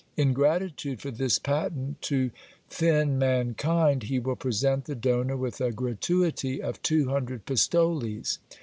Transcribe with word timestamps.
In 0.17 0.33
gratitude 0.33 0.99
for 0.99 1.11
this 1.11 1.37
patent 1.37 2.01
to 2.01 2.31
thin 2.71 3.19
mankind, 3.19 4.01
he 4.01 4.17
will 4.17 4.35
present 4.35 4.85
the 4.85 4.95
donor 4.95 5.37
with 5.37 5.61
a 5.61 5.71
gratuity 5.71 6.59
of 6.59 6.81
two 6.81 7.09
hundred 7.09 7.45
pistoles. 7.45 8.39